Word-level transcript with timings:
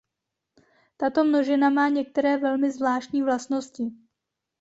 Tato 0.97 1.23
množina 1.23 1.69
má 1.69 1.89
některé 1.89 2.37
velmi 2.37 2.71
zvláštní 2.71 3.21
vlastnosti. 3.23 3.91